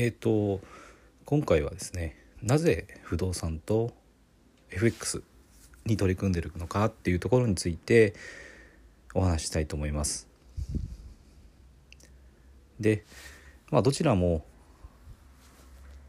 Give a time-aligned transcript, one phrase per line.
[0.00, 0.60] えっ、と
[1.24, 3.90] 今回はですねなぜ不動産と
[4.70, 5.24] FX
[5.86, 8.14] に取り組んでるのかっていうところについて
[9.12, 10.28] お話ししたいと思います。
[12.78, 13.04] で、
[13.72, 14.44] まあ、どちらも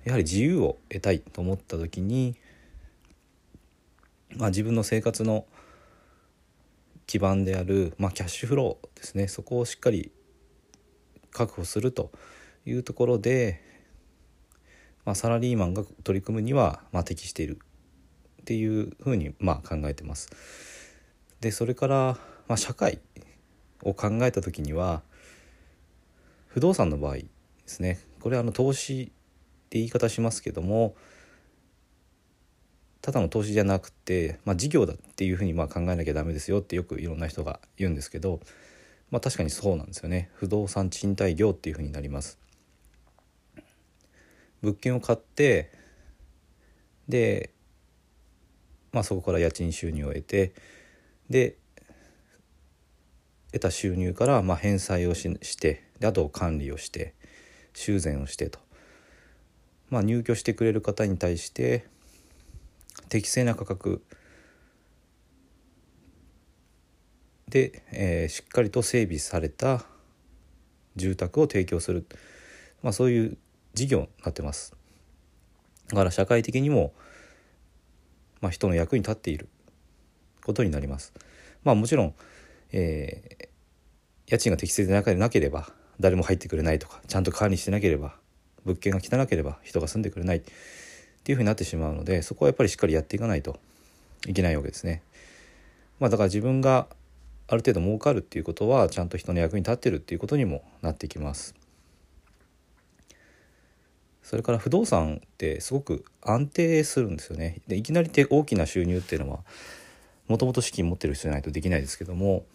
[0.03, 2.35] やはり自由を得たいと思った時に、
[4.35, 5.47] まあ、自分の生活の
[7.07, 10.11] 基盤である、まあ、キャッシュフローですねそこをしっかり
[11.31, 12.11] 確保すると
[12.67, 13.67] いうところで、
[15.09, 17.57] まあ、サラリーマンが取り組むには、まあ、適している。
[18.41, 20.29] っていうふうに、まあ、考えてます。
[21.41, 22.99] でそれから、まあ、社会
[23.81, 25.01] を考えた時には
[26.45, 27.25] 不動産の場合で
[27.65, 27.97] すね。
[28.19, 29.05] これはあの投資っ
[29.69, 30.93] て言い方しますけども
[33.01, 38.41] ただの投資じゃなくて、まあ、事業だっていうふうにまあ考えなきゃダメですよってよくいろんな人が言うんですけど、
[39.09, 40.29] まあ、確かにそうなんですよね。
[40.35, 42.37] 不動産賃貸業っていうふうになります。
[44.61, 45.71] 物件を買って
[47.07, 47.51] で、
[48.91, 50.53] まあ、そこから家賃収入を得て
[51.29, 51.57] で
[53.51, 57.13] 得た収入からまあ返済をししてであと管理をして
[57.73, 58.59] 修繕をしてと、
[59.89, 61.85] まあ、入居してくれる方に対して
[63.09, 64.03] 適正な価格
[67.47, 69.83] で、えーしっかりと整備された
[70.95, 72.05] 住宅を提供する、
[72.83, 73.37] まあ、そういう
[73.79, 74.75] 事業になってます
[75.89, 76.93] だから社会的にも、
[78.41, 79.49] まあ、人の役に立っている
[80.43, 81.13] ことになります
[81.63, 82.13] まあもちろん、
[82.71, 83.49] えー
[84.29, 85.69] 家賃が適正でなけなければ
[85.99, 88.15] 誰も入ってくれないとかちゃんと管理してなければ
[88.63, 90.41] 物件が汚ければ人が住んでくれないっ
[91.23, 93.59] ていうふうになってしまうのでそこはやっぱりしっかりやっていかないと
[94.27, 95.01] いけないわけですね。
[95.99, 96.87] まあ、だから自分が
[97.47, 101.55] ある程度儲かるっていうことはちゃんと人の役に立ってるっていうことにもなってきます。
[104.29, 107.61] それから不動産ってすごく安定するんですよね。
[107.67, 109.39] でいきなりて大きな収入っていうのは
[110.27, 112.45] もともと資金持ってる人じゃないとできないですけども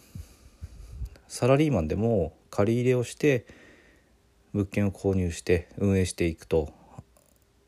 [1.27, 3.45] サラリーマンでも借り入れをして
[4.53, 6.73] 物件を購入して運営していくと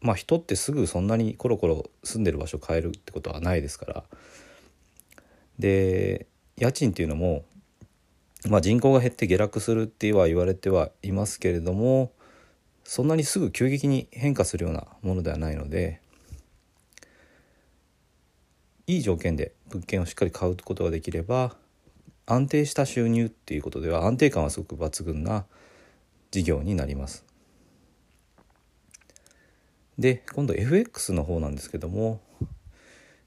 [0.01, 4.05] まあ人ってすぐそんなにコロコロ住んでる場所を変えるってことはないですから
[5.59, 7.45] で家賃っていうのも、
[8.49, 12.13] まあ、人口が減って下落するっては言われてはいますけれども
[12.89, 16.01] そんなにすぐ急激に変化するようなものではないので
[18.87, 21.57] いい条件で物件をしっかり買うことができれば
[22.27, 25.47] 安定した収入っていうことでは安定感はすごく抜群な
[26.31, 27.25] 事業になります。
[29.99, 32.21] で今度 FX の方なんですけども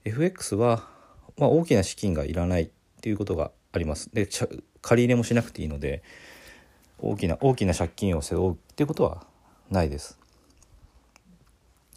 [0.04, 0.88] FX は、
[1.36, 2.70] まあ、大きな資金がいらないっ
[3.02, 4.10] ていうことがあります。
[4.14, 4.26] で
[4.80, 6.02] 借り入れもしなくていいので
[6.98, 9.28] 大きな大きな借金を背負うっていうことは
[9.70, 10.18] ないです。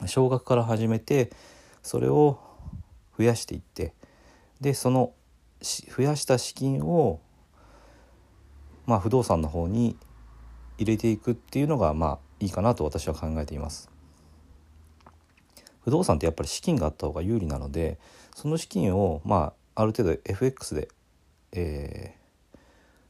[0.06, 1.32] 少額から始めて
[1.82, 2.40] それを
[3.18, 3.94] 増やしていって
[4.60, 5.14] でその
[5.62, 7.20] 増やした資金を、
[8.86, 9.96] まあ、不動産の方に
[10.78, 13.90] 入れていくっていうのがまあいいかなと私は考えています。
[15.86, 18.00] 不動産ってやっぱり資金があった方が有利なので
[18.36, 20.88] その資金をまあある程度 FX で、
[21.52, 22.24] えー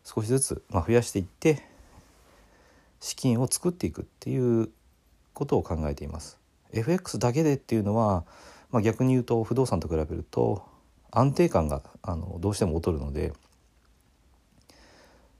[0.03, 1.63] 少しずつ、ま、増やしていって
[3.03, 4.69] 資金を作っていくっていう
[5.33, 6.39] ことを考えています。
[6.71, 8.23] FX だけでっていうのは、
[8.71, 10.63] まあ、逆に言うと不動産と比べると
[11.11, 13.33] 安定感があのどうしても劣るので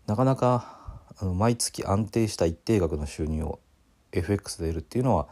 [0.07, 3.59] なかなかあの毎月安定した一定額の収入を
[4.11, 5.29] FX で得るっていうのは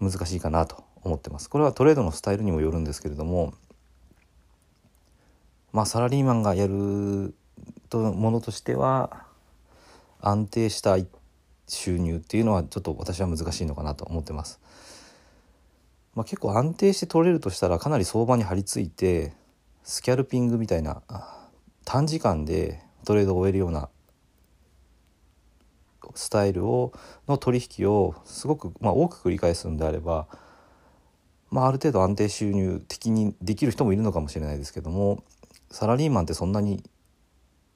[0.00, 1.50] 難しいかなと思ってます。
[1.50, 3.52] これはトレードのスタイルにもよるんですけれども
[5.72, 7.34] まあサラリーマンがやる
[7.90, 9.26] とものとしては
[10.22, 10.96] 安定した
[11.74, 14.60] 収入っていうのはちょっと私は難しいのかなと思ってます。
[16.14, 19.32] まあ、結構安定して取れるとしたらかなり相場に張り付いて
[19.82, 21.02] スキャルピングみたいな
[21.84, 23.88] 短時間でトレードを終えるような
[26.14, 26.92] スタイルを
[27.26, 30.28] の取引をすごく、まあ、多く繰り返すんであれば、
[31.50, 35.24] まあ、ある程度安定収入的にできる人もいるのかもしれないですけども
[35.70, 36.82] サラリーマンってそんなに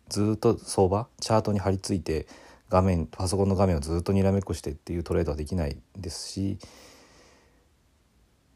[0.09, 2.27] ずっと相場チャートに張り付いて
[2.69, 6.59] 画面パソコンの画面をずっとにらめっこしてっていうトレードはできないですし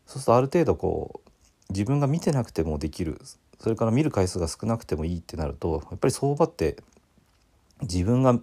[0.07, 1.31] そうするとある程度こう
[1.73, 3.21] 自分が見てなくてもできる
[3.59, 6.77] それから見る回数が少なくてもいいってなるとやっぱり相場って
[7.81, 8.39] 自分が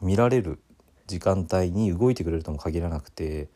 [0.00, 0.58] 見られる
[1.06, 3.48] 時間帯に動いてくれるとも限らなくて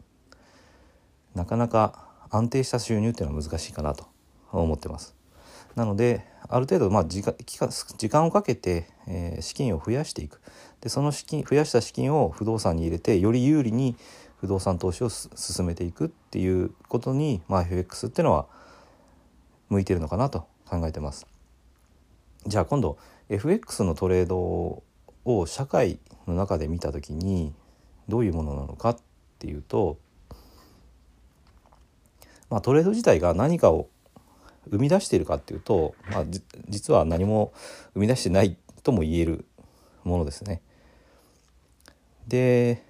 [1.35, 4.07] なかなか安定した収入っていうのは難しいかなと
[4.53, 5.18] 思ってます。
[5.77, 10.41] なのである程度まあ時間時間をかけて、えー資金を増やしていく
[10.81, 13.97] でその資金増やした資金を不動産に入れてより有利に
[14.41, 18.47] 不動産投資を進めていくっていうことに、まあ、FX っていうのは
[19.69, 21.27] 向いてるのかなと考えてます。
[22.47, 22.99] じゃあ今度
[23.29, 24.83] FX のトレード
[25.25, 27.53] を社会の中で見た時に
[28.09, 28.97] どういうものなのかっ
[29.39, 29.99] ていうと、
[32.49, 33.89] まあ、トレード自体が何かを
[34.71, 36.25] 生み出しているかっていうと、まあ、
[36.69, 37.53] 実は何も
[37.95, 39.45] 生み出してないとも言える
[40.05, 40.61] ものですね。
[42.27, 42.83] で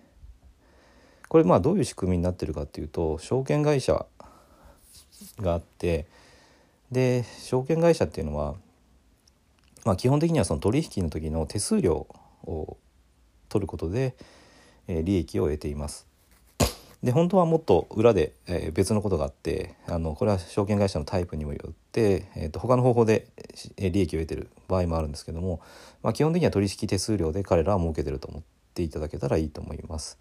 [1.29, 4.07] これまあどういう仕組みになってるかっていうと証券会社
[5.41, 6.07] があって
[6.91, 8.55] で証券会社っていうのは、
[9.85, 12.07] まあ、基本的にはその取引の時の手数料
[12.45, 12.77] を
[13.49, 14.17] 取ることで、
[14.89, 16.08] えー、利益を得ています。
[17.03, 23.29] で本当はもっと裏で、えー、別のことがあってあのこれは証券会社のタイプにもよって、えーと、他の方法で、
[23.77, 25.61] えー、利益を得てる場合もあるんですけども、
[26.03, 28.43] まあ、基本的には取引手数料で彼らは儲けてると思っ
[28.75, 30.19] ていただけたらいいと思います。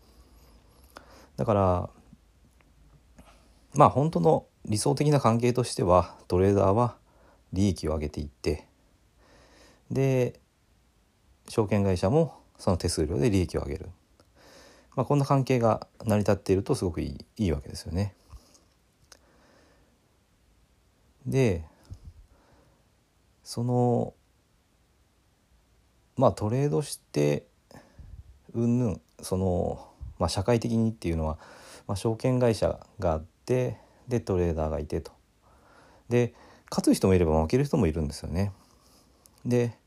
[1.36, 1.90] だから
[3.74, 6.96] まあ本当の理想的な関係としてはトレーダーは
[7.54, 8.66] 利益を上げていって
[9.92, 10.40] で
[11.48, 13.90] 証券会社もその手数料で利益を上げる、
[14.98, 18.16] まあ、こんな関係が成り立っているとすごくいいいいわけですよね。
[21.28, 21.64] で
[23.44, 24.16] その
[26.16, 27.46] まあトレードして
[28.56, 31.38] うんぬんその、まあ、社会的にっていうのは、
[31.88, 33.78] まあ、証券会社があって
[34.08, 35.12] でトレーダーがいてと。
[36.10, 36.34] で
[36.72, 38.52] 勝つ人もいれば負ける人もいるんですよね。
[39.46, 39.78] で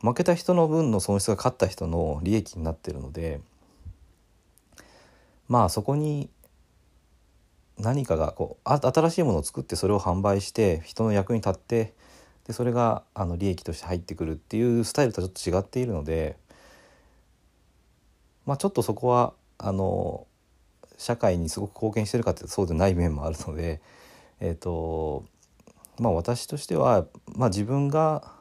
[0.00, 3.42] 負けた人の分の損失が勝った人の利益になってるので
[5.48, 6.30] まあそこに
[7.78, 11.94] 何かがこう新しいものを作ってそれを販売して人の役に立って
[12.46, 16.36] でそれがあの利益として入ってくるっていうスタイルとはちょっと違っているので、
[18.46, 20.26] まあ、ちょっとそこはあの
[20.96, 23.80] 社会にすごく貢献してるかってそうでない面もあるので、
[24.40, 25.24] えーと
[25.98, 28.32] まあ、私としては、まあ、自分が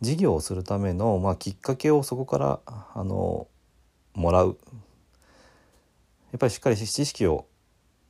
[0.00, 3.46] 事業をするための、まあ、きっかけをそこからあの
[4.14, 4.58] もらう。
[6.32, 7.46] やっぱりしっかり知識を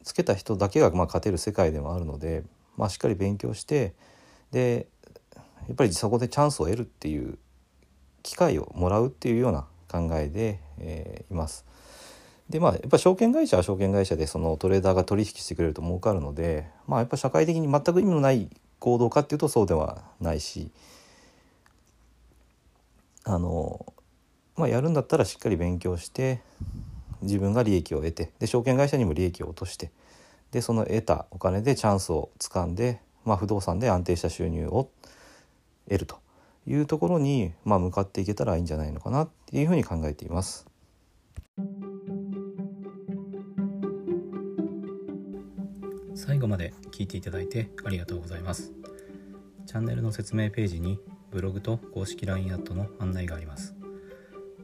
[0.04, 2.44] つけた人だけがまあ勝てる世界でもあるので、
[2.76, 3.94] まあ、しっかり勉強して
[4.50, 4.86] で
[5.68, 7.38] やっぱりそこでチャンスを得るっていう
[8.22, 11.64] 機会をもらうっていうような考えで、えー、います。
[12.48, 18.50] でまあやっぱ証券会社は証券会社でそのトレーダーが取引してくれると儲かるのでまあやっぱ社会的に全く意味のない
[18.80, 20.72] 行動かっていうとそうではないし
[23.24, 23.94] あの、
[24.56, 26.40] まあ、やるんだったらしっかり勉強して
[27.22, 29.90] 自分が利益を得てで証券会社にも利益を落として
[30.52, 34.90] でその得たお金でチャンスをつかんで、まあ、不動産で安定した収入を
[35.88, 36.18] 得ると
[36.66, 40.66] いうところに、まあ、向かっていけたらいいんじゃないのかなっていうふうに考えています。
[46.14, 48.72] 最後まで聞いていただいてありがとうございます。
[49.70, 50.98] チャンネルの説明ページに
[51.30, 53.76] ブログと公式 LINE アットの案内があります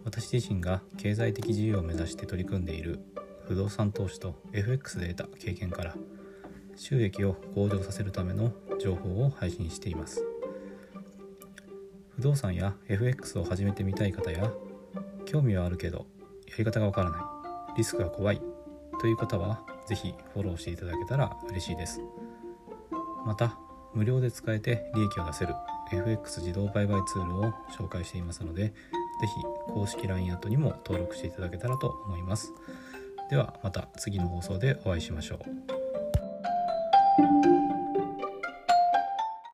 [0.06, 3.00] 私自身が経済的自由を目指して取り組んでいる
[3.48, 5.96] 不動産投資と FX で得た経験から
[6.76, 10.24] 収益を向上させるための情報を配信しています。
[12.14, 14.52] 不動産や FX を始めてみたい方や
[15.24, 16.06] 興味はあるけど
[16.48, 17.18] やり方がわからな
[17.74, 18.40] いリスクが怖い
[19.00, 22.00] という方は是非フォローしていただけたら嬉しいです。
[23.26, 23.58] また
[23.92, 25.54] 無料で使えて利益を出せる
[25.90, 28.72] FX 自動売買ツールを紹介していますので、
[29.20, 29.42] ぜひ
[29.72, 32.52] 公式 LINE アットにも登録していただけたらと思います。
[33.30, 37.55] ではまた次の放送でお会いしましょう。